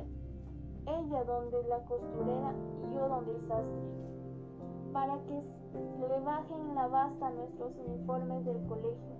[0.87, 2.55] ella donde la costurera
[2.89, 3.83] y yo donde el sastre,
[4.93, 5.43] para que
[6.09, 9.17] le bajen la basta a nuestros uniformes del colegio.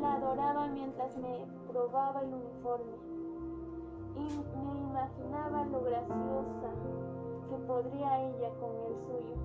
[0.00, 3.23] La adoraba mientras me probaba el uniforme
[4.16, 6.70] y me imaginaba lo graciosa
[7.48, 9.36] que podría ella con el suyo.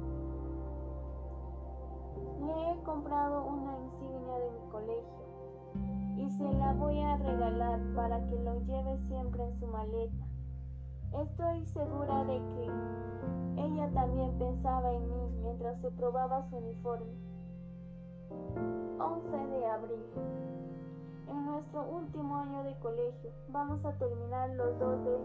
[2.46, 5.20] Le he comprado una insignia de mi colegio
[6.18, 10.26] y se la voy a regalar para que lo lleve siempre en su maleta.
[11.14, 17.14] Estoy segura de que ella también pensaba en mí mientras se probaba su uniforme.
[19.00, 20.04] 11 de abril.
[21.30, 25.18] En nuestro último año de colegio vamos a terminar los dos de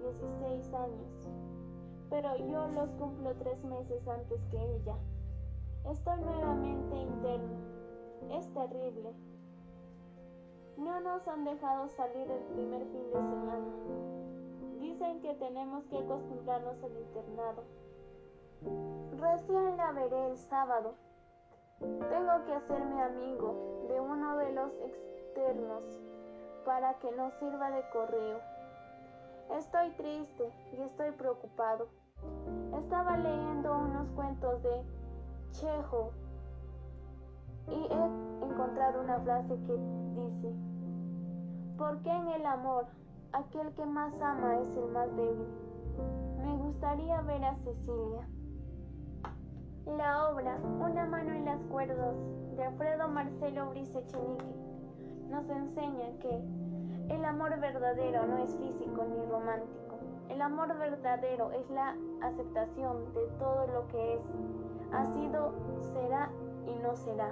[0.00, 1.28] 16 años.
[2.10, 4.94] pero yo los cumplo tres meses antes que ella.
[5.90, 7.56] Estoy nuevamente interno.
[8.30, 9.14] Es terrible.
[10.76, 13.72] No nos han dejado salir el primer fin de semana.
[14.78, 17.64] Dicen que tenemos que acostumbrarnos al internado.
[19.18, 20.94] Recién la veré el sábado.
[21.80, 24.70] Tengo que hacerme amigo de uno de los
[25.32, 25.82] externos
[26.64, 28.38] para que nos sirva de correo.
[29.58, 31.88] Estoy triste y estoy preocupado.
[32.78, 34.82] Estaba leyendo unos cuentos de
[35.50, 36.12] Chejo
[37.68, 39.76] y he encontrado una frase que
[40.14, 40.54] dice,
[41.76, 42.86] ¿por qué en el amor
[43.32, 45.48] aquel que más ama es el más débil?
[46.44, 48.28] Me gustaría ver a Cecilia.
[49.84, 52.14] La obra Una mano en las cuerdas
[52.56, 54.71] de Alfredo Marcelo Brice Chenique
[55.32, 56.44] nos enseña que
[57.08, 59.96] el amor verdadero no es físico ni romántico.
[60.28, 64.20] El amor verdadero es la aceptación de todo lo que es,
[64.92, 65.54] ha sido,
[65.94, 66.30] será
[66.66, 67.30] y no será.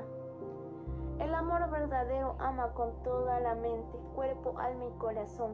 [1.19, 5.53] El amor verdadero ama con toda la mente, cuerpo, alma y corazón.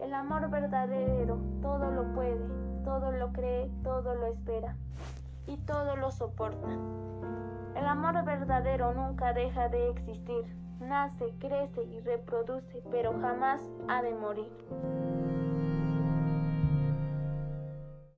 [0.00, 2.46] El amor verdadero todo lo puede,
[2.84, 4.76] todo lo cree, todo lo espera
[5.48, 6.68] y todo lo soporta.
[7.74, 10.44] El amor verdadero nunca deja de existir,
[10.80, 15.47] nace, crece y reproduce, pero jamás ha de morir.